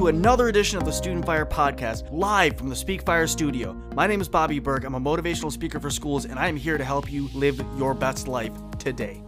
to 0.00 0.06
another 0.06 0.48
edition 0.48 0.78
of 0.78 0.86
the 0.86 0.92
Student 0.92 1.26
Fyre 1.26 1.44
Podcast, 1.44 2.10
live 2.10 2.56
from 2.56 2.70
the 2.70 2.74
Speak 2.74 3.02
Fyre 3.02 3.26
studio. 3.26 3.74
My 3.94 4.06
name 4.06 4.22
is 4.22 4.30
Bobby 4.30 4.58
Berg. 4.58 4.86
I'm 4.86 4.94
a 4.94 5.00
motivational 5.00 5.52
speaker 5.52 5.78
for 5.78 5.90
schools, 5.90 6.24
and 6.24 6.38
I 6.38 6.48
am 6.48 6.56
here 6.56 6.78
to 6.78 6.84
help 6.84 7.12
you 7.12 7.28
live 7.34 7.62
your 7.76 7.92
best 7.92 8.26
life 8.26 8.54
today. 8.78 9.22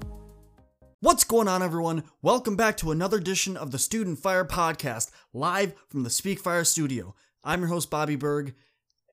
What's 1.01 1.25
going 1.25 1.47
on, 1.47 1.63
everyone? 1.63 2.05
Welcome 2.23 2.57
back 2.57 2.79
to 2.79 2.91
another 2.91 3.19
edition 3.19 3.55
of 3.55 3.71
the 3.71 3.79
Student 3.79 4.19
Fyre 4.19 4.47
Podcast, 4.47 5.11
live 5.35 5.75
from 5.91 6.05
the 6.05 6.11
Speak 6.11 6.41
Fyre 6.41 6.65
studio. 6.65 7.15
I'm 7.45 7.61
your 7.61 7.69
host, 7.69 7.91
Bobby 7.91 8.17
Berg, 8.17 8.55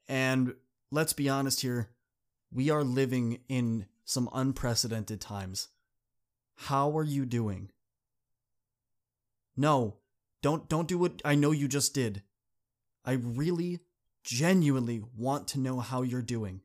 and 0.07 0.53
let's 0.93 1.11
be 1.11 1.27
honest 1.27 1.59
here, 1.59 1.89
we 2.53 2.69
are 2.69 2.85
living 2.85 3.41
in 3.49 3.85
some 4.05 4.29
unprecedented 4.31 5.19
times. 5.19 5.67
How 6.55 6.97
are 6.97 7.03
you 7.03 7.25
doing? 7.25 7.69
No, 9.57 9.97
don't 10.41 10.69
don't 10.69 10.87
do 10.87 10.97
what 10.97 11.21
I 11.25 11.35
know 11.35 11.51
you 11.51 11.67
just 11.67 11.93
did. 11.93 12.23
I 13.05 13.13
really 13.13 13.79
genuinely 14.23 15.01
want 15.17 15.47
to 15.49 15.59
know 15.59 15.79
how 15.79 16.01
you're 16.01 16.21
doing. 16.21 16.61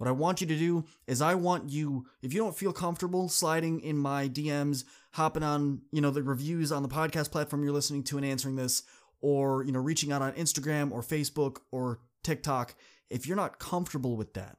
What 0.00 0.08
I 0.08 0.12
want 0.12 0.40
you 0.40 0.46
to 0.46 0.56
do 0.56 0.86
is 1.06 1.20
I 1.20 1.34
want 1.34 1.68
you 1.70 2.06
if 2.22 2.32
you 2.32 2.40
don't 2.40 2.56
feel 2.56 2.72
comfortable 2.72 3.28
sliding 3.28 3.80
in 3.80 3.98
my 3.98 4.28
DMs, 4.28 4.84
hopping 5.12 5.42
on, 5.42 5.82
you 5.92 6.00
know, 6.00 6.10
the 6.10 6.22
reviews 6.22 6.72
on 6.72 6.82
the 6.82 6.88
podcast 6.88 7.30
platform 7.30 7.62
you're 7.62 7.72
listening 7.72 8.04
to 8.04 8.16
and 8.16 8.24
answering 8.24 8.56
this 8.56 8.82
or, 9.20 9.62
you 9.62 9.72
know, 9.72 9.78
reaching 9.78 10.10
out 10.10 10.22
on 10.22 10.32
Instagram 10.32 10.90
or 10.90 11.02
Facebook 11.02 11.58
or 11.70 12.00
TikTok, 12.24 12.74
if 13.10 13.26
you're 13.26 13.36
not 13.36 13.58
comfortable 13.58 14.16
with 14.16 14.32
that, 14.32 14.56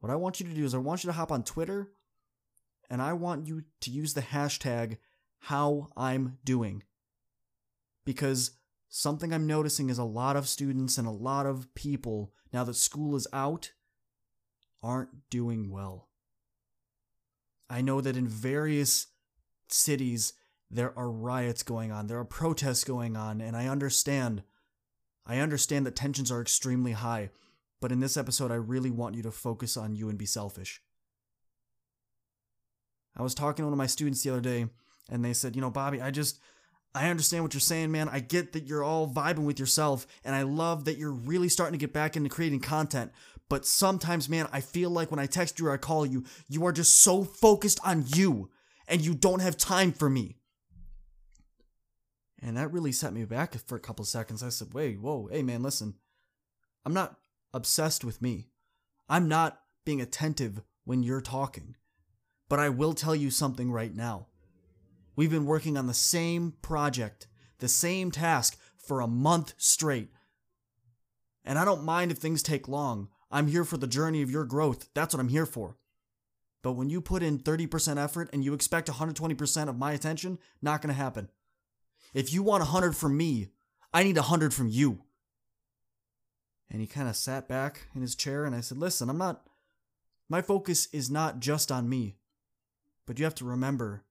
what 0.00 0.12
I 0.12 0.16
want 0.16 0.40
you 0.40 0.46
to 0.46 0.54
do 0.54 0.66
is 0.66 0.74
I 0.74 0.78
want 0.78 1.04
you 1.04 1.08
to 1.08 1.14
hop 1.14 1.32
on 1.32 1.42
Twitter 1.42 1.88
and 2.90 3.00
I 3.00 3.14
want 3.14 3.46
you 3.46 3.64
to 3.80 3.90
use 3.90 4.12
the 4.12 4.20
hashtag 4.20 4.98
how 5.44 5.88
I'm 5.94 6.38
doing. 6.42 6.82
Because 8.06 8.52
something 8.88 9.32
I'm 9.32 9.46
noticing 9.46 9.90
is 9.90 9.98
a 9.98 10.04
lot 10.04 10.36
of 10.36 10.48
students 10.48 10.96
and 10.96 11.06
a 11.06 11.10
lot 11.10 11.44
of 11.44 11.72
people, 11.74 12.32
now 12.50 12.64
that 12.64 12.76
school 12.76 13.14
is 13.14 13.26
out, 13.30 13.72
aren't 14.82 15.28
doing 15.28 15.70
well. 15.70 16.08
I 17.68 17.82
know 17.82 18.00
that 18.00 18.16
in 18.16 18.26
various 18.26 19.08
cities, 19.68 20.32
there 20.70 20.98
are 20.98 21.10
riots 21.10 21.62
going 21.62 21.92
on, 21.92 22.06
there 22.06 22.18
are 22.18 22.24
protests 22.24 22.84
going 22.84 23.14
on, 23.14 23.42
and 23.42 23.54
I 23.54 23.66
understand. 23.66 24.44
I 25.26 25.38
understand 25.38 25.84
that 25.84 25.96
tensions 25.96 26.30
are 26.30 26.40
extremely 26.40 26.92
high, 26.92 27.30
but 27.82 27.92
in 27.92 28.00
this 28.00 28.16
episode, 28.16 28.50
I 28.50 28.56
really 28.56 28.90
want 28.90 29.14
you 29.14 29.22
to 29.24 29.30
focus 29.30 29.76
on 29.76 29.94
you 29.94 30.08
and 30.08 30.16
be 30.16 30.26
selfish. 30.26 30.80
I 33.14 33.22
was 33.22 33.34
talking 33.34 33.62
to 33.62 33.66
one 33.66 33.74
of 33.74 33.78
my 33.78 33.86
students 33.86 34.22
the 34.22 34.30
other 34.30 34.40
day, 34.40 34.68
and 35.10 35.24
they 35.24 35.32
said, 35.32 35.54
you 35.54 35.62
know, 35.62 35.70
Bobby, 35.70 36.00
I 36.00 36.10
just, 36.10 36.40
I 36.94 37.10
understand 37.10 37.42
what 37.42 37.54
you're 37.54 37.60
saying, 37.60 37.90
man. 37.90 38.08
I 38.08 38.20
get 38.20 38.52
that 38.52 38.66
you're 38.66 38.84
all 38.84 39.08
vibing 39.08 39.44
with 39.44 39.58
yourself, 39.58 40.06
and 40.24 40.34
I 40.34 40.42
love 40.42 40.84
that 40.84 40.96
you're 40.98 41.12
really 41.12 41.48
starting 41.48 41.78
to 41.78 41.84
get 41.84 41.92
back 41.92 42.16
into 42.16 42.30
creating 42.30 42.60
content. 42.60 43.12
But 43.48 43.66
sometimes, 43.66 44.28
man, 44.28 44.48
I 44.52 44.60
feel 44.60 44.90
like 44.90 45.10
when 45.10 45.20
I 45.20 45.26
text 45.26 45.58
you 45.58 45.66
or 45.66 45.72
I 45.72 45.76
call 45.76 46.06
you, 46.06 46.24
you 46.48 46.64
are 46.66 46.72
just 46.72 46.98
so 46.98 47.24
focused 47.24 47.80
on 47.84 48.04
you, 48.14 48.50
and 48.88 49.00
you 49.00 49.14
don't 49.14 49.40
have 49.40 49.56
time 49.56 49.92
for 49.92 50.08
me. 50.08 50.36
And 52.40 52.56
that 52.56 52.72
really 52.72 52.92
set 52.92 53.12
me 53.12 53.24
back 53.24 53.54
for 53.66 53.76
a 53.76 53.80
couple 53.80 54.04
seconds. 54.04 54.42
I 54.42 54.50
said, 54.50 54.74
wait, 54.74 55.00
whoa, 55.00 55.28
hey, 55.32 55.42
man, 55.42 55.62
listen. 55.62 55.94
I'm 56.84 56.92
not 56.92 57.16
obsessed 57.54 58.04
with 58.04 58.20
me. 58.20 58.48
I'm 59.08 59.28
not 59.28 59.60
being 59.84 60.00
attentive 60.00 60.62
when 60.84 61.02
you're 61.02 61.22
talking. 61.22 61.76
But 62.48 62.58
I 62.58 62.68
will 62.68 62.92
tell 62.92 63.16
you 63.16 63.30
something 63.30 63.72
right 63.72 63.94
now. 63.94 64.26
We've 65.16 65.30
been 65.30 65.46
working 65.46 65.76
on 65.76 65.86
the 65.86 65.94
same 65.94 66.54
project, 66.62 67.26
the 67.58 67.68
same 67.68 68.10
task 68.10 68.58
for 68.76 69.00
a 69.00 69.06
month 69.06 69.54
straight. 69.56 70.10
And 71.44 71.58
I 71.58 71.64
don't 71.64 71.84
mind 71.84 72.10
if 72.10 72.18
things 72.18 72.42
take 72.42 72.68
long. 72.68 73.08
I'm 73.30 73.48
here 73.48 73.64
for 73.64 73.76
the 73.76 73.86
journey 73.86 74.22
of 74.22 74.30
your 74.30 74.44
growth. 74.44 74.88
That's 74.94 75.14
what 75.14 75.20
I'm 75.20 75.28
here 75.28 75.46
for. 75.46 75.76
But 76.62 76.72
when 76.72 76.88
you 76.88 77.00
put 77.00 77.22
in 77.22 77.38
30% 77.38 78.02
effort 78.02 78.30
and 78.32 78.42
you 78.42 78.54
expect 78.54 78.88
120% 78.88 79.68
of 79.68 79.76
my 79.76 79.92
attention, 79.92 80.38
not 80.62 80.80
going 80.80 80.94
to 80.94 81.00
happen. 81.00 81.28
If 82.14 82.32
you 82.32 82.42
want 82.42 82.62
100 82.62 82.96
from 82.96 83.16
me, 83.16 83.48
I 83.92 84.02
need 84.02 84.16
100 84.16 84.54
from 84.54 84.68
you. 84.68 85.02
And 86.70 86.80
he 86.80 86.86
kind 86.86 87.08
of 87.08 87.16
sat 87.16 87.48
back 87.48 87.88
in 87.94 88.00
his 88.00 88.14
chair 88.14 88.44
and 88.44 88.54
I 88.54 88.60
said, 88.60 88.78
Listen, 88.78 89.10
I'm 89.10 89.18
not, 89.18 89.46
my 90.28 90.40
focus 90.40 90.88
is 90.92 91.10
not 91.10 91.38
just 91.38 91.70
on 91.70 91.88
me. 91.88 92.16
But 93.06 93.18
you 93.18 93.26
have 93.26 93.34
to 93.36 93.44
remember 93.44 94.04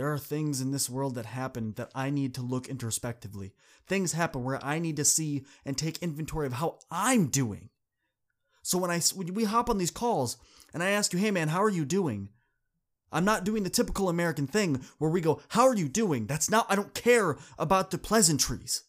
there 0.00 0.10
are 0.10 0.18
things 0.18 0.62
in 0.62 0.70
this 0.70 0.88
world 0.88 1.14
that 1.14 1.26
happen 1.26 1.74
that 1.76 1.90
I 1.94 2.08
need 2.08 2.34
to 2.36 2.40
look 2.40 2.68
introspectively. 2.68 3.52
Things 3.86 4.12
happen 4.12 4.42
where 4.42 4.64
I 4.64 4.78
need 4.78 4.96
to 4.96 5.04
see 5.04 5.44
and 5.62 5.76
take 5.76 5.98
inventory 5.98 6.46
of 6.46 6.54
how 6.54 6.78
I'm 6.90 7.26
doing. 7.26 7.68
So 8.62 8.78
when 8.78 8.90
I 8.90 9.00
when 9.14 9.34
we 9.34 9.44
hop 9.44 9.68
on 9.68 9.76
these 9.76 9.90
calls 9.90 10.38
and 10.72 10.82
I 10.82 10.88
ask 10.88 11.12
you, 11.12 11.18
"Hey 11.18 11.30
man, 11.30 11.48
how 11.48 11.62
are 11.62 11.68
you 11.68 11.84
doing?" 11.84 12.30
I'm 13.12 13.26
not 13.26 13.44
doing 13.44 13.62
the 13.62 13.68
typical 13.68 14.08
American 14.08 14.46
thing 14.46 14.82
where 14.96 15.10
we 15.10 15.20
go, 15.20 15.42
"How 15.48 15.66
are 15.66 15.76
you 15.76 15.86
doing?" 15.86 16.26
That's 16.26 16.48
not 16.48 16.64
I 16.70 16.76
don't 16.76 16.94
care 16.94 17.36
about 17.58 17.90
the 17.90 17.98
pleasantries. 17.98 18.84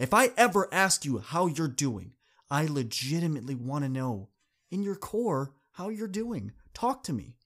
If 0.00 0.12
I 0.12 0.32
ever 0.36 0.66
ask 0.74 1.04
you 1.04 1.18
how 1.18 1.46
you're 1.46 1.68
doing, 1.68 2.14
I 2.50 2.66
legitimately 2.66 3.54
want 3.54 3.84
to 3.84 3.88
know 3.88 4.30
in 4.68 4.82
your 4.82 4.96
core 4.96 5.54
how 5.74 5.90
you're 5.90 6.08
doing. 6.08 6.54
Talk 6.72 7.04
to 7.04 7.12
me. 7.12 7.36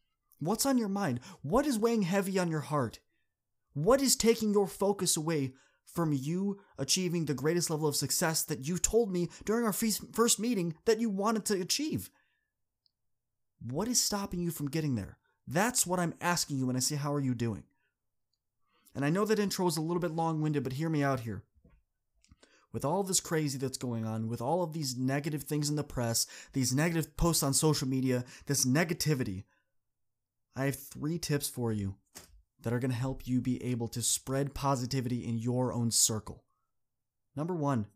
What's 0.40 0.66
on 0.66 0.78
your 0.78 0.88
mind? 0.88 1.20
What 1.42 1.66
is 1.66 1.78
weighing 1.78 2.02
heavy 2.02 2.38
on 2.38 2.48
your 2.48 2.60
heart? 2.60 3.00
What 3.74 4.00
is 4.00 4.16
taking 4.16 4.52
your 4.52 4.66
focus 4.66 5.16
away 5.16 5.54
from 5.84 6.12
you 6.12 6.60
achieving 6.78 7.24
the 7.24 7.34
greatest 7.34 7.70
level 7.70 7.88
of 7.88 7.96
success 7.96 8.44
that 8.44 8.66
you 8.66 8.78
told 8.78 9.10
me 9.10 9.28
during 9.44 9.64
our 9.64 9.72
first 9.72 10.38
meeting 10.38 10.74
that 10.84 11.00
you 11.00 11.10
wanted 11.10 11.44
to 11.46 11.60
achieve? 11.60 12.10
What 13.60 13.88
is 13.88 14.00
stopping 14.00 14.40
you 14.40 14.50
from 14.50 14.70
getting 14.70 14.94
there? 14.94 15.18
That's 15.46 15.86
what 15.86 15.98
I'm 15.98 16.14
asking 16.20 16.58
you 16.58 16.66
when 16.66 16.76
I 16.76 16.80
say, 16.80 16.96
How 16.96 17.12
are 17.14 17.20
you 17.20 17.34
doing? 17.34 17.64
And 18.94 19.04
I 19.04 19.10
know 19.10 19.24
that 19.24 19.38
intro 19.38 19.66
is 19.66 19.76
a 19.76 19.80
little 19.80 20.00
bit 20.00 20.10
long 20.10 20.40
winded, 20.40 20.62
but 20.62 20.74
hear 20.74 20.88
me 20.88 21.02
out 21.02 21.20
here. 21.20 21.42
With 22.72 22.84
all 22.84 23.02
this 23.02 23.20
crazy 23.20 23.58
that's 23.58 23.78
going 23.78 24.04
on, 24.04 24.28
with 24.28 24.42
all 24.42 24.62
of 24.62 24.72
these 24.72 24.96
negative 24.96 25.44
things 25.44 25.70
in 25.70 25.76
the 25.76 25.84
press, 25.84 26.26
these 26.52 26.74
negative 26.74 27.16
posts 27.16 27.42
on 27.42 27.54
social 27.54 27.88
media, 27.88 28.24
this 28.46 28.66
negativity, 28.66 29.44
I 30.56 30.64
have 30.64 30.76
three 30.76 31.18
tips 31.18 31.48
for 31.48 31.72
you 31.72 31.96
that 32.62 32.72
are 32.72 32.78
going 32.78 32.90
to 32.90 32.96
help 32.96 33.26
you 33.26 33.40
be 33.40 33.62
able 33.62 33.88
to 33.88 34.02
spread 34.02 34.54
positivity 34.54 35.24
in 35.24 35.38
your 35.38 35.72
own 35.72 35.90
circle. 35.90 36.44
Number 37.36 37.54
one, 37.54 37.86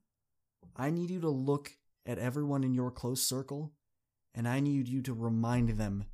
I 0.76 0.90
need 0.90 1.10
you 1.10 1.20
to 1.20 1.28
look 1.28 1.72
at 2.06 2.18
everyone 2.18 2.64
in 2.64 2.74
your 2.74 2.90
close 2.90 3.22
circle 3.22 3.72
and 4.34 4.48
I 4.48 4.60
need 4.60 4.88
you 4.88 5.02
to 5.02 5.12
remind 5.12 5.70
them 5.70 6.04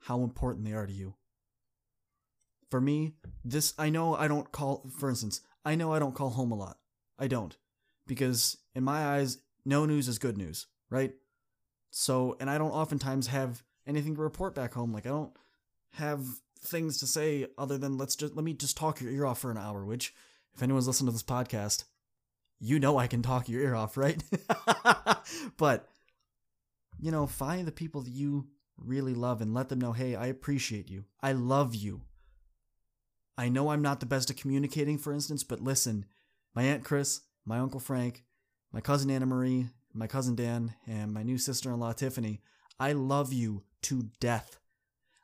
how 0.00 0.22
important 0.22 0.64
they 0.64 0.72
are 0.72 0.86
to 0.86 0.92
you. 0.92 1.14
For 2.70 2.80
me, 2.80 3.14
this, 3.44 3.74
I 3.78 3.90
know 3.90 4.14
I 4.14 4.28
don't 4.28 4.50
call, 4.52 4.88
for 4.98 5.08
instance, 5.08 5.40
I 5.64 5.74
know 5.74 5.92
I 5.92 5.98
don't 5.98 6.14
call 6.14 6.30
home 6.30 6.52
a 6.52 6.56
lot. 6.56 6.78
I 7.18 7.26
don't. 7.26 7.56
Because 8.06 8.56
in 8.74 8.84
my 8.84 9.04
eyes, 9.04 9.38
no 9.64 9.84
news 9.84 10.08
is 10.08 10.18
good 10.18 10.38
news, 10.38 10.66
right? 10.90 11.12
So, 11.90 12.36
and 12.40 12.48
I 12.48 12.58
don't 12.58 12.70
oftentimes 12.70 13.26
have 13.28 13.62
anything 13.88 14.14
to 14.14 14.22
report 14.22 14.54
back 14.54 14.74
home. 14.74 14.92
Like, 14.92 15.06
I 15.06 15.10
don't, 15.10 15.32
have 15.92 16.24
things 16.60 16.98
to 16.98 17.06
say 17.06 17.46
other 17.56 17.78
than 17.78 17.98
let's 17.98 18.16
just 18.16 18.34
let 18.34 18.44
me 18.44 18.52
just 18.52 18.76
talk 18.76 19.00
your 19.00 19.10
ear 19.10 19.24
off 19.26 19.38
for 19.38 19.50
an 19.50 19.58
hour 19.58 19.84
which 19.84 20.12
if 20.54 20.62
anyone's 20.62 20.86
listening 20.86 21.06
to 21.06 21.12
this 21.12 21.22
podcast 21.22 21.84
you 22.58 22.80
know 22.80 22.98
i 22.98 23.06
can 23.06 23.22
talk 23.22 23.48
your 23.48 23.62
ear 23.62 23.74
off 23.74 23.96
right? 23.96 24.22
But 25.56 25.88
you 26.98 27.10
know 27.10 27.26
find 27.26 27.66
the 27.66 27.72
people 27.72 28.02
that 28.02 28.12
you 28.12 28.48
really 28.76 29.14
love 29.14 29.40
and 29.40 29.54
let 29.54 29.68
them 29.68 29.80
know 29.80 29.92
hey 29.92 30.14
i 30.14 30.26
appreciate 30.26 30.90
you. 30.90 31.04
I 31.22 31.32
love 31.32 31.74
you. 31.74 32.02
I 33.36 33.48
know 33.48 33.70
i'm 33.70 33.82
not 33.82 34.00
the 34.00 34.06
best 34.06 34.30
at 34.30 34.36
communicating 34.36 34.98
for 34.98 35.12
instance 35.12 35.44
but 35.44 35.60
listen 35.60 36.06
my 36.54 36.64
aunt 36.64 36.84
chris 36.84 37.20
my 37.44 37.58
uncle 37.58 37.80
frank 37.80 38.24
my 38.72 38.80
cousin 38.80 39.10
anna 39.10 39.26
marie 39.26 39.68
my 39.92 40.06
cousin 40.06 40.34
dan 40.34 40.74
and 40.86 41.12
my 41.12 41.22
new 41.22 41.38
sister-in-law 41.38 41.92
tiffany 41.92 42.40
i 42.80 42.92
love 42.92 43.32
you 43.32 43.62
to 43.82 44.10
death 44.20 44.58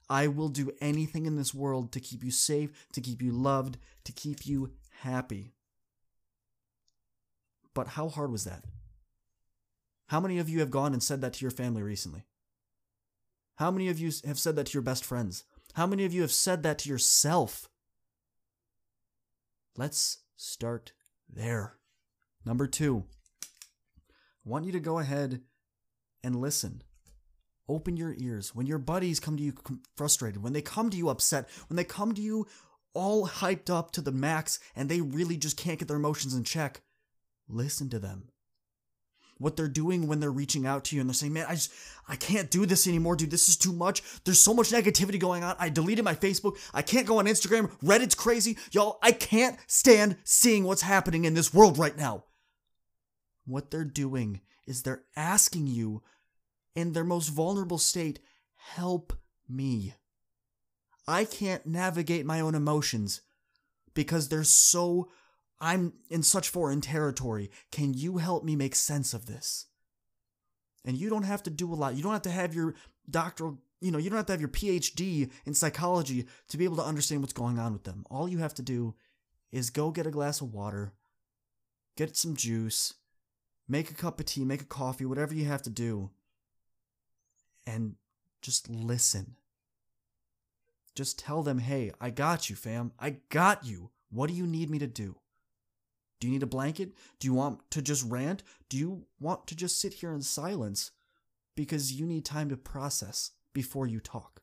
I 0.08 0.26
will 0.28 0.48
do 0.48 0.70
anything 0.80 1.26
in 1.26 1.36
this 1.36 1.54
world 1.54 1.92
to 1.92 2.00
keep 2.00 2.22
you 2.22 2.30
safe, 2.30 2.86
to 2.92 3.00
keep 3.00 3.22
you 3.22 3.32
loved, 3.32 3.78
to 4.04 4.12
keep 4.12 4.46
you 4.46 4.72
happy. 5.00 5.54
But 7.72 7.88
how 7.88 8.08
hard 8.08 8.30
was 8.30 8.44
that? 8.44 8.64
How 10.08 10.20
many 10.20 10.38
of 10.38 10.48
you 10.48 10.60
have 10.60 10.70
gone 10.70 10.92
and 10.92 11.02
said 11.02 11.20
that 11.22 11.32
to 11.34 11.42
your 11.42 11.50
family 11.50 11.82
recently? 11.82 12.24
How 13.56 13.70
many 13.70 13.88
of 13.88 13.98
you 13.98 14.10
have 14.26 14.38
said 14.38 14.56
that 14.56 14.66
to 14.66 14.72
your 14.74 14.82
best 14.82 15.04
friends? 15.04 15.44
How 15.72 15.86
many 15.86 16.04
of 16.04 16.12
you 16.12 16.20
have 16.20 16.32
said 16.32 16.62
that 16.62 16.78
to 16.80 16.88
yourself? 16.88 17.68
Let's 19.76 20.18
start 20.36 20.92
there. 21.28 21.78
Number 22.44 22.66
two, 22.66 23.04
I 23.42 24.48
want 24.48 24.66
you 24.66 24.72
to 24.72 24.80
go 24.80 24.98
ahead 24.98 25.40
and 26.22 26.36
listen. 26.36 26.82
Open 27.68 27.96
your 27.96 28.14
ears. 28.18 28.54
When 28.54 28.66
your 28.66 28.78
buddies 28.78 29.20
come 29.20 29.36
to 29.36 29.42
you 29.42 29.54
frustrated, 29.96 30.42
when 30.42 30.52
they 30.52 30.62
come 30.62 30.90
to 30.90 30.96
you 30.96 31.08
upset, 31.08 31.48
when 31.68 31.76
they 31.76 31.84
come 31.84 32.14
to 32.14 32.20
you 32.20 32.46
all 32.92 33.26
hyped 33.26 33.70
up 33.70 33.90
to 33.92 34.00
the 34.00 34.12
max 34.12 34.58
and 34.76 34.88
they 34.88 35.00
really 35.00 35.36
just 35.36 35.56
can't 35.56 35.78
get 35.78 35.88
their 35.88 35.96
emotions 35.96 36.34
in 36.34 36.44
check, 36.44 36.82
listen 37.48 37.88
to 37.90 37.98
them. 37.98 38.28
What 39.38 39.56
they're 39.56 39.66
doing 39.66 40.06
when 40.06 40.20
they're 40.20 40.30
reaching 40.30 40.64
out 40.64 40.84
to 40.84 40.94
you 40.94 41.00
and 41.00 41.10
they're 41.10 41.14
saying, 41.14 41.32
Man, 41.32 41.46
I 41.48 41.54
just, 41.54 41.72
I 42.08 42.14
can't 42.14 42.50
do 42.50 42.66
this 42.66 42.86
anymore, 42.86 43.16
dude. 43.16 43.32
This 43.32 43.48
is 43.48 43.56
too 43.56 43.72
much. 43.72 44.02
There's 44.24 44.40
so 44.40 44.54
much 44.54 44.70
negativity 44.70 45.18
going 45.18 45.42
on. 45.42 45.56
I 45.58 45.70
deleted 45.70 46.04
my 46.04 46.14
Facebook. 46.14 46.56
I 46.72 46.82
can't 46.82 47.06
go 47.06 47.18
on 47.18 47.26
Instagram. 47.26 47.70
Reddit's 47.82 48.14
crazy. 48.14 48.56
Y'all, 48.70 48.98
I 49.02 49.10
can't 49.10 49.58
stand 49.66 50.18
seeing 50.22 50.64
what's 50.64 50.82
happening 50.82 51.24
in 51.24 51.34
this 51.34 51.52
world 51.52 51.78
right 51.78 51.96
now. 51.96 52.24
What 53.44 53.70
they're 53.70 53.84
doing 53.84 54.40
is 54.66 54.82
they're 54.82 55.02
asking 55.16 55.66
you 55.66 56.02
in 56.74 56.92
their 56.92 57.04
most 57.04 57.28
vulnerable 57.28 57.78
state, 57.78 58.20
help 58.56 59.12
me. 59.48 59.94
I 61.06 61.24
can't 61.24 61.66
navigate 61.66 62.26
my 62.26 62.40
own 62.40 62.54
emotions 62.54 63.20
because 63.94 64.28
they're 64.28 64.44
so 64.44 65.10
I'm 65.60 65.94
in 66.10 66.22
such 66.22 66.48
foreign 66.48 66.80
territory. 66.80 67.50
Can 67.70 67.94
you 67.94 68.18
help 68.18 68.44
me 68.44 68.56
make 68.56 68.74
sense 68.74 69.14
of 69.14 69.26
this? 69.26 69.66
And 70.84 70.96
you 70.96 71.08
don't 71.08 71.22
have 71.22 71.42
to 71.44 71.50
do 71.50 71.72
a 71.72 71.76
lot. 71.76 71.94
You 71.94 72.02
don't 72.02 72.12
have 72.12 72.22
to 72.22 72.30
have 72.30 72.54
your 72.54 72.74
doctoral, 73.08 73.58
you 73.80 73.90
know, 73.90 73.98
you 73.98 74.10
don't 74.10 74.18
have 74.18 74.26
to 74.26 74.32
have 74.32 74.40
your 74.40 74.50
PhD 74.50 75.30
in 75.46 75.54
psychology 75.54 76.26
to 76.48 76.58
be 76.58 76.64
able 76.64 76.76
to 76.76 76.82
understand 76.82 77.22
what's 77.22 77.32
going 77.32 77.58
on 77.58 77.72
with 77.72 77.84
them. 77.84 78.04
All 78.10 78.28
you 78.28 78.38
have 78.38 78.54
to 78.54 78.62
do 78.62 78.94
is 79.52 79.70
go 79.70 79.90
get 79.90 80.06
a 80.06 80.10
glass 80.10 80.40
of 80.40 80.52
water, 80.52 80.92
get 81.96 82.16
some 82.16 82.36
juice, 82.36 82.94
make 83.68 83.90
a 83.90 83.94
cup 83.94 84.20
of 84.20 84.26
tea, 84.26 84.44
make 84.44 84.60
a 84.60 84.66
coffee, 84.66 85.06
whatever 85.06 85.32
you 85.32 85.46
have 85.46 85.62
to 85.62 85.70
do, 85.70 86.10
and 87.66 87.96
just 88.42 88.68
listen. 88.68 89.36
Just 90.94 91.18
tell 91.18 91.42
them, 91.42 91.58
hey, 91.58 91.92
I 92.00 92.10
got 92.10 92.48
you, 92.48 92.56
fam. 92.56 92.92
I 92.98 93.16
got 93.28 93.64
you. 93.64 93.90
What 94.10 94.28
do 94.28 94.34
you 94.34 94.46
need 94.46 94.70
me 94.70 94.78
to 94.78 94.86
do? 94.86 95.16
Do 96.20 96.28
you 96.28 96.32
need 96.32 96.42
a 96.42 96.46
blanket? 96.46 96.92
Do 97.18 97.26
you 97.26 97.34
want 97.34 97.68
to 97.70 97.82
just 97.82 98.04
rant? 98.08 98.42
Do 98.68 98.76
you 98.76 99.06
want 99.18 99.46
to 99.48 99.56
just 99.56 99.80
sit 99.80 99.94
here 99.94 100.12
in 100.12 100.22
silence 100.22 100.92
because 101.56 101.92
you 101.92 102.06
need 102.06 102.24
time 102.24 102.48
to 102.50 102.56
process 102.56 103.32
before 103.52 103.86
you 103.86 104.00
talk? 104.00 104.40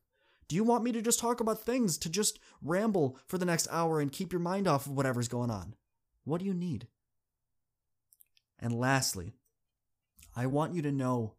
Do 0.47 0.55
you 0.55 0.63
want 0.65 0.83
me 0.83 0.91
to 0.91 1.01
just 1.01 1.19
talk 1.19 1.39
about 1.39 1.63
things, 1.63 1.97
to 1.99 2.09
just 2.09 2.37
ramble 2.61 3.17
for 3.25 3.37
the 3.37 3.45
next 3.45 3.69
hour 3.71 4.01
and 4.01 4.11
keep 4.11 4.33
your 4.33 4.41
mind 4.41 4.67
off 4.67 4.85
of 4.85 4.91
whatever's 4.91 5.29
going 5.29 5.49
on? 5.49 5.75
What 6.25 6.39
do 6.39 6.45
you 6.45 6.53
need? 6.53 6.87
And 8.59 8.77
lastly, 8.77 9.31
I 10.35 10.47
want 10.47 10.75
you 10.75 10.81
to 10.81 10.91
know 10.91 11.35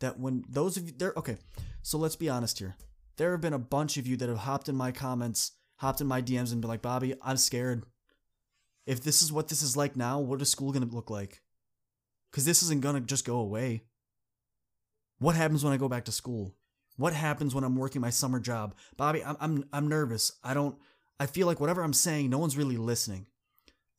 that 0.00 0.18
when 0.18 0.44
those 0.48 0.76
of 0.76 0.86
you 0.86 0.92
there 0.96 1.12
okay, 1.16 1.38
so 1.82 1.98
let's 1.98 2.16
be 2.16 2.28
honest 2.28 2.58
here. 2.58 2.76
There 3.16 3.32
have 3.32 3.40
been 3.40 3.52
a 3.52 3.58
bunch 3.58 3.96
of 3.96 4.06
you 4.06 4.16
that 4.16 4.28
have 4.28 4.38
hopped 4.38 4.68
in 4.68 4.76
my 4.76 4.92
comments, 4.92 5.52
hopped 5.76 6.00
in 6.00 6.06
my 6.06 6.22
DMs 6.22 6.52
and 6.52 6.60
been 6.60 6.70
like, 6.70 6.82
Bobby, 6.82 7.14
I'm 7.22 7.36
scared. 7.36 7.84
If 8.86 9.02
this 9.02 9.22
is 9.22 9.32
what 9.32 9.48
this 9.48 9.62
is 9.62 9.76
like 9.76 9.94
now, 9.94 10.18
what 10.20 10.40
is 10.40 10.50
school 10.50 10.72
gonna 10.72 10.86
look 10.86 11.10
like? 11.10 11.42
Because 12.30 12.44
this 12.44 12.62
isn't 12.62 12.80
gonna 12.80 13.00
just 13.00 13.24
go 13.24 13.36
away. 13.36 13.84
What 15.18 15.36
happens 15.36 15.62
when 15.62 15.72
I 15.72 15.76
go 15.76 15.88
back 15.88 16.06
to 16.06 16.12
school? 16.12 16.54
What 16.96 17.12
happens 17.12 17.54
when 17.54 17.64
I'm 17.64 17.76
working 17.76 18.00
my 18.00 18.10
summer 18.10 18.40
job? 18.40 18.74
Bobby, 18.96 19.22
I'm 19.24 19.36
I'm 19.40 19.64
I'm 19.72 19.88
nervous. 19.88 20.32
I 20.42 20.54
don't 20.54 20.76
I 21.18 21.26
feel 21.26 21.46
like 21.46 21.60
whatever 21.60 21.82
I'm 21.82 21.92
saying, 21.92 22.30
no 22.30 22.38
one's 22.38 22.56
really 22.56 22.78
listening. 22.78 23.26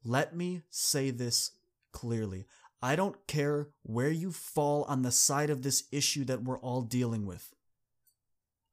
Let 0.04 0.36
me 0.36 0.64
say 0.72 1.12
this 1.12 1.52
clearly. 1.92 2.46
I 2.82 2.96
don't 2.96 3.28
care 3.28 3.70
where 3.84 4.10
you 4.10 4.32
fall 4.32 4.84
on 4.86 5.04
the 5.04 5.12
side 5.12 5.50
of 5.50 5.62
this 5.62 5.84
issue 5.92 6.26
that 6.26 6.44
we're 6.44 6.60
all 6.60 6.82
dealing 6.82 7.26
with. 7.26 7.54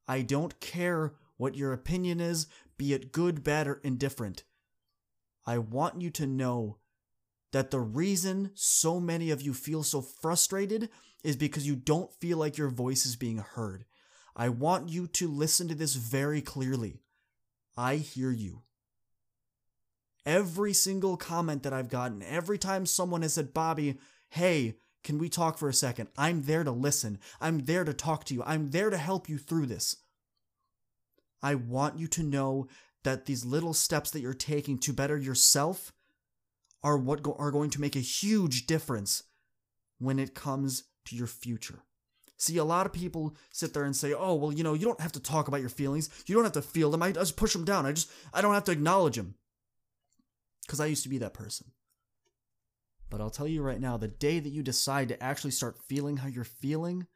I 0.07 0.23
don't 0.23 0.59
care 0.59 1.13
what 1.37 1.55
your 1.55 1.71
opinion 1.73 2.19
is, 2.19 2.47
be 2.77 2.93
it 2.93 3.11
good, 3.11 3.43
bad, 3.43 3.67
or 3.67 3.79
indifferent. 3.83 4.43
I 5.45 5.59
want 5.59 6.01
you 6.01 6.09
to 6.11 6.25
know 6.25 6.77
that 7.51 7.71
the 7.71 7.79
reason 7.79 8.51
so 8.55 8.99
many 8.99 9.29
of 9.29 9.41
you 9.41 9.53
feel 9.53 9.83
so 9.83 10.01
frustrated 10.01 10.89
is 11.23 11.35
because 11.35 11.67
you 11.67 11.75
don't 11.75 12.13
feel 12.13 12.37
like 12.37 12.57
your 12.57 12.69
voice 12.69 13.05
is 13.05 13.15
being 13.15 13.37
heard. 13.37 13.85
I 14.35 14.49
want 14.49 14.89
you 14.89 15.07
to 15.07 15.27
listen 15.27 15.67
to 15.67 15.75
this 15.75 15.95
very 15.95 16.41
clearly. 16.41 17.01
I 17.77 17.97
hear 17.97 18.31
you. 18.31 18.63
Every 20.25 20.73
single 20.73 21.17
comment 21.17 21.63
that 21.63 21.73
I've 21.73 21.89
gotten, 21.89 22.21
every 22.23 22.57
time 22.57 22.85
someone 22.85 23.21
has 23.21 23.33
said, 23.33 23.53
Bobby, 23.53 23.97
hey, 24.29 24.75
can 25.03 25.17
we 25.17 25.29
talk 25.29 25.57
for 25.57 25.69
a 25.69 25.73
second? 25.73 26.09
I'm 26.17 26.43
there 26.43 26.63
to 26.63 26.71
listen. 26.71 27.19
I'm 27.39 27.65
there 27.65 27.83
to 27.83 27.93
talk 27.93 28.25
to 28.25 28.33
you. 28.33 28.43
I'm 28.45 28.71
there 28.71 28.89
to 28.89 28.97
help 28.97 29.29
you 29.29 29.37
through 29.37 29.67
this. 29.67 29.95
I 31.41 31.55
want 31.55 31.97
you 31.97 32.07
to 32.07 32.23
know 32.23 32.67
that 33.03 33.25
these 33.25 33.45
little 33.45 33.73
steps 33.73 34.11
that 34.11 34.19
you're 34.19 34.33
taking 34.33 34.77
to 34.79 34.93
better 34.93 35.17
yourself 35.17 35.93
are 36.83 36.97
what 36.97 37.23
go- 37.23 37.35
are 37.39 37.51
going 37.51 37.69
to 37.71 37.81
make 37.81 37.95
a 37.95 37.99
huge 37.99 38.67
difference 38.67 39.23
when 39.99 40.19
it 40.19 40.35
comes 40.35 40.83
to 41.05 41.15
your 41.15 41.27
future. 41.27 41.79
See, 42.37 42.57
a 42.57 42.63
lot 42.63 42.85
of 42.85 42.93
people 42.93 43.35
sit 43.51 43.73
there 43.73 43.83
and 43.83 43.95
say, 43.95 44.13
"Oh, 44.13 44.35
well, 44.35 44.53
you 44.53 44.63
know, 44.63 44.73
you 44.73 44.85
don't 44.85 45.01
have 45.01 45.11
to 45.13 45.19
talk 45.19 45.47
about 45.47 45.59
your 45.59 45.69
feelings. 45.69 46.09
You 46.25 46.35
don't 46.35 46.45
have 46.45 46.53
to 46.53 46.61
feel 46.61 46.89
them. 46.89 47.03
I 47.03 47.11
just 47.11 47.35
push 47.35 47.53
them 47.53 47.65
down. 47.65 47.85
I 47.85 47.91
just 47.91 48.09
I 48.33 48.41
don't 48.41 48.53
have 48.53 48.63
to 48.65 48.71
acknowledge 48.71 49.15
them." 49.15 49.35
Cuz 50.69 50.79
I 50.79 50.85
used 50.85 51.03
to 51.03 51.09
be 51.09 51.17
that 51.17 51.33
person. 51.33 51.71
But 53.09 53.19
I'll 53.19 53.31
tell 53.31 53.47
you 53.47 53.63
right 53.63 53.81
now, 53.81 53.97
the 53.97 54.07
day 54.07 54.39
that 54.39 54.51
you 54.51 54.61
decide 54.61 55.09
to 55.09 55.21
actually 55.21 55.51
start 55.51 55.83
feeling 55.83 56.17
how 56.17 56.27
you're 56.27 56.43
feeling, 56.43 57.07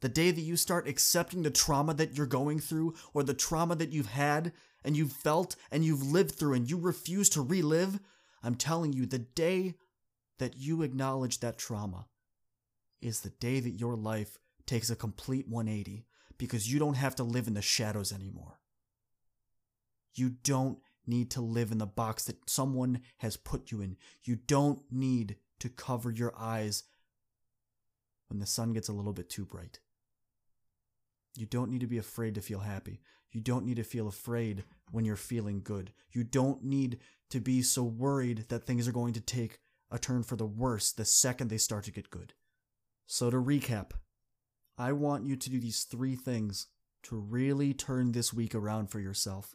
the 0.00 0.08
day 0.08 0.30
that 0.30 0.40
you 0.40 0.56
start 0.56 0.86
accepting 0.86 1.42
the 1.42 1.50
trauma 1.50 1.92
that 1.94 2.16
you're 2.16 2.26
going 2.26 2.60
through 2.60 2.94
or 3.12 3.24
the 3.24 3.34
trauma 3.34 3.74
that 3.74 3.92
you've 3.92 4.06
had 4.06 4.52
and 4.84 4.96
you've 4.96 5.12
felt 5.12 5.56
and 5.72 5.84
you've 5.84 6.04
lived 6.04 6.36
through 6.36 6.54
and 6.54 6.70
you 6.70 6.78
refuse 6.78 7.28
to 7.30 7.42
relive, 7.42 7.98
I'm 8.44 8.54
telling 8.54 8.92
you, 8.92 9.06
the 9.06 9.18
day 9.18 9.74
that 10.38 10.56
you 10.56 10.82
acknowledge 10.82 11.40
that 11.40 11.58
trauma 11.58 12.06
is 13.02 13.20
the 13.20 13.30
day 13.30 13.58
that 13.58 13.70
your 13.80 13.96
life 13.96 14.38
takes 14.66 14.88
a 14.88 14.96
complete 14.96 15.48
180 15.48 16.06
because 16.38 16.72
you 16.72 16.78
don't 16.78 16.94
have 16.94 17.16
to 17.16 17.24
live 17.24 17.48
in 17.48 17.54
the 17.54 17.62
shadows 17.62 18.12
anymore. 18.12 18.60
You 20.14 20.30
don't 20.30 20.78
need 21.08 21.30
to 21.32 21.40
live 21.40 21.72
in 21.72 21.78
the 21.78 21.86
box 21.86 22.24
that 22.24 22.48
someone 22.48 23.00
has 23.18 23.36
put 23.36 23.70
you 23.70 23.80
in. 23.80 23.96
You 24.24 24.36
don't 24.36 24.80
need 24.90 25.36
to 25.60 25.68
cover 25.68 26.10
your 26.10 26.32
eyes 26.38 26.84
when 28.28 28.38
the 28.38 28.46
sun 28.46 28.72
gets 28.72 28.88
a 28.88 28.92
little 28.92 29.12
bit 29.12 29.30
too 29.30 29.44
bright. 29.44 29.80
You 31.36 31.46
don't 31.46 31.70
need 31.70 31.80
to 31.80 31.86
be 31.86 31.98
afraid 31.98 32.34
to 32.34 32.40
feel 32.40 32.60
happy. 32.60 33.00
You 33.30 33.40
don't 33.40 33.64
need 33.64 33.76
to 33.76 33.84
feel 33.84 34.08
afraid 34.08 34.64
when 34.90 35.04
you're 35.04 35.16
feeling 35.16 35.60
good. 35.62 35.92
You 36.12 36.24
don't 36.24 36.64
need 36.64 36.98
to 37.30 37.40
be 37.40 37.62
so 37.62 37.82
worried 37.82 38.46
that 38.48 38.64
things 38.64 38.88
are 38.88 38.92
going 38.92 39.12
to 39.14 39.20
take 39.20 39.58
a 39.90 39.98
turn 39.98 40.22
for 40.22 40.36
the 40.36 40.46
worse 40.46 40.92
the 40.92 41.04
second 41.04 41.48
they 41.48 41.58
start 41.58 41.84
to 41.84 41.92
get 41.92 42.10
good. 42.10 42.34
So, 43.06 43.30
to 43.30 43.36
recap, 43.36 43.92
I 44.76 44.92
want 44.92 45.24
you 45.24 45.36
to 45.36 45.50
do 45.50 45.58
these 45.58 45.84
three 45.84 46.14
things 46.14 46.66
to 47.04 47.16
really 47.16 47.72
turn 47.72 48.12
this 48.12 48.32
week 48.32 48.54
around 48.54 48.90
for 48.90 49.00
yourself. 49.00 49.54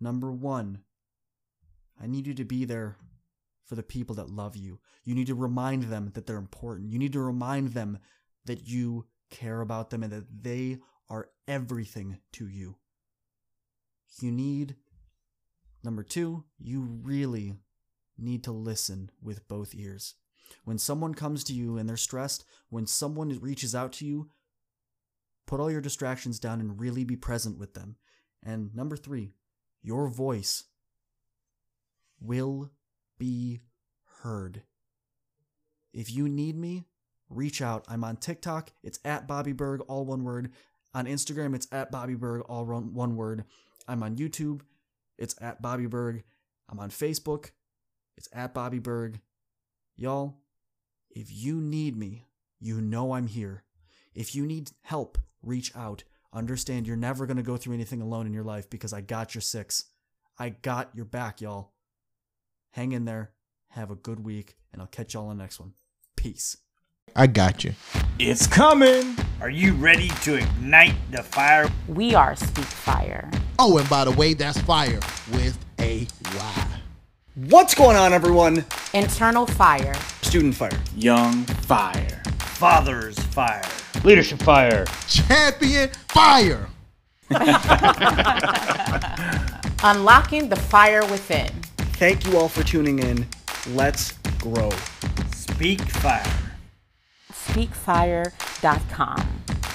Number 0.00 0.32
one, 0.32 0.80
I 2.00 2.06
need 2.06 2.26
you 2.26 2.34
to 2.34 2.44
be 2.44 2.64
there 2.64 2.96
for 3.64 3.74
the 3.74 3.82
people 3.82 4.14
that 4.16 4.28
love 4.28 4.56
you. 4.56 4.80
You 5.04 5.14
need 5.14 5.28
to 5.28 5.34
remind 5.34 5.84
them 5.84 6.10
that 6.14 6.26
they're 6.26 6.36
important. 6.36 6.90
You 6.92 6.98
need 6.98 7.12
to 7.12 7.20
remind 7.20 7.68
them 7.72 7.98
that 8.44 8.68
you 8.68 9.06
care 9.30 9.60
about 9.60 9.90
them 9.90 10.02
and 10.02 10.12
that 10.12 10.42
they 10.42 10.78
are 11.08 11.30
everything 11.48 12.18
to 12.32 12.46
you. 12.46 12.76
You 14.20 14.30
need, 14.30 14.76
number 15.82 16.02
two, 16.02 16.44
you 16.58 16.80
really 16.80 17.54
need 18.18 18.44
to 18.44 18.52
listen 18.52 19.10
with 19.22 19.48
both 19.48 19.74
ears. 19.74 20.14
When 20.64 20.78
someone 20.78 21.14
comes 21.14 21.42
to 21.44 21.52
you 21.52 21.78
and 21.78 21.88
they're 21.88 21.96
stressed, 21.96 22.44
when 22.68 22.86
someone 22.86 23.38
reaches 23.40 23.74
out 23.74 23.92
to 23.94 24.06
you, 24.06 24.30
put 25.46 25.58
all 25.58 25.70
your 25.70 25.80
distractions 25.80 26.38
down 26.38 26.60
and 26.60 26.78
really 26.78 27.04
be 27.04 27.16
present 27.16 27.58
with 27.58 27.74
them. 27.74 27.96
And 28.42 28.74
number 28.74 28.96
three, 28.96 29.32
your 29.84 30.08
voice 30.08 30.64
will 32.20 32.70
be 33.18 33.60
heard. 34.22 34.62
If 35.92 36.10
you 36.10 36.26
need 36.26 36.56
me, 36.56 36.86
reach 37.28 37.60
out. 37.60 37.84
I'm 37.86 38.02
on 38.02 38.16
TikTok. 38.16 38.72
It's 38.82 38.98
at 39.04 39.28
Bobby 39.28 39.52
Berg, 39.52 39.82
all 39.82 40.06
one 40.06 40.24
word. 40.24 40.50
On 40.94 41.04
Instagram, 41.04 41.54
it's 41.54 41.68
at 41.70 41.92
Bobby 41.92 42.14
Berg, 42.14 42.40
all 42.48 42.64
one 42.64 43.14
word. 43.14 43.44
I'm 43.86 44.02
on 44.02 44.16
YouTube. 44.16 44.62
It's 45.18 45.36
at 45.40 45.60
Bobby 45.60 45.86
Berg. 45.86 46.24
I'm 46.68 46.80
on 46.80 46.88
Facebook. 46.88 47.50
It's 48.16 48.28
at 48.32 48.54
Bobby 48.54 48.78
Berg. 48.78 49.20
Y'all, 49.96 50.38
if 51.10 51.26
you 51.30 51.60
need 51.60 51.96
me, 51.96 52.24
you 52.58 52.80
know 52.80 53.12
I'm 53.12 53.26
here. 53.26 53.64
If 54.14 54.34
you 54.34 54.46
need 54.46 54.70
help, 54.82 55.18
reach 55.42 55.76
out. 55.76 56.04
Understand 56.34 56.88
you're 56.88 56.96
never 56.96 57.26
going 57.26 57.36
to 57.36 57.44
go 57.44 57.56
through 57.56 57.74
anything 57.74 58.02
alone 58.02 58.26
in 58.26 58.32
your 58.32 58.42
life 58.42 58.68
because 58.68 58.92
I 58.92 59.00
got 59.00 59.34
your 59.36 59.42
six. 59.42 59.84
I 60.36 60.48
got 60.48 60.90
your 60.92 61.04
back, 61.04 61.40
y'all. 61.40 61.72
Hang 62.72 62.90
in 62.90 63.04
there. 63.04 63.30
Have 63.68 63.92
a 63.92 63.94
good 63.94 64.24
week, 64.24 64.56
and 64.72 64.82
I'll 64.82 64.88
catch 64.88 65.14
y'all 65.14 65.28
on 65.28 65.36
the 65.36 65.42
next 65.42 65.60
one. 65.60 65.74
Peace. 66.16 66.56
I 67.14 67.28
got 67.28 67.62
you. 67.62 67.74
It's 68.18 68.48
coming. 68.48 69.16
Are 69.40 69.50
you 69.50 69.74
ready 69.74 70.08
to 70.22 70.34
ignite 70.34 70.94
the 71.12 71.22
fire? 71.22 71.70
We 71.86 72.16
are 72.16 72.34
Speak 72.34 72.64
Fyre. 72.64 73.30
Oh, 73.60 73.78
and 73.78 73.88
by 73.88 74.04
the 74.04 74.10
way, 74.10 74.34
that's 74.34 74.60
fire 74.62 75.00
with 75.32 75.56
a 75.78 76.08
Y. 76.36 76.66
What's 77.34 77.74
going 77.76 77.96
on, 77.96 78.12
everyone? 78.12 78.64
Internal 78.92 79.46
fire. 79.46 79.94
Student 80.22 80.56
fire. 80.56 80.80
Young 80.96 81.44
fire. 81.44 82.22
Father's 82.38 83.18
fire. 83.18 83.62
Leadership 84.04 84.42
fire. 84.42 84.84
Champion 85.08 85.88
fire. 86.08 86.68
Unlocking 89.82 90.50
the 90.50 90.56
fire 90.56 91.06
within. 91.06 91.48
Thank 91.96 92.26
you 92.26 92.36
all 92.36 92.50
for 92.50 92.62
tuning 92.62 92.98
in. 92.98 93.26
Let's 93.70 94.12
grow. 94.40 94.68
Speak 95.32 95.80
fire. 95.80 96.22
Speakfyre.com. 97.32 99.26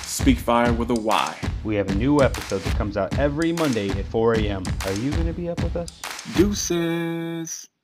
Speak 0.04 0.38
Fyre 0.38 0.74
with 0.74 0.92
a 0.92 1.00
Y. 1.00 1.38
We 1.64 1.76
have 1.76 1.90
a 1.90 1.96
new 1.96 2.22
episode 2.22 2.60
that 2.60 2.76
comes 2.76 2.98
out 2.98 3.18
every 3.18 3.54
Monday 3.54 3.90
at 3.90 4.06
4 4.06 4.36
a.m. 4.36 4.64
Are 4.86 4.94
you 4.94 5.12
going 5.12 5.28
to 5.28 5.34
be 5.34 5.50
up 5.50 5.64
with 5.64 5.76
us? 5.76 6.02
Deuces. 6.36 7.70